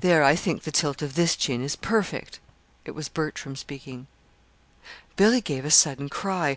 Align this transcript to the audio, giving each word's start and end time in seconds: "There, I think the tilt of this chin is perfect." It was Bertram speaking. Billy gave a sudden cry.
"There, 0.00 0.24
I 0.24 0.34
think 0.34 0.62
the 0.62 0.72
tilt 0.72 1.02
of 1.02 1.16
this 1.16 1.36
chin 1.36 1.62
is 1.62 1.76
perfect." 1.76 2.40
It 2.86 2.92
was 2.92 3.10
Bertram 3.10 3.56
speaking. 3.56 4.06
Billy 5.16 5.42
gave 5.42 5.66
a 5.66 5.70
sudden 5.70 6.08
cry. 6.08 6.56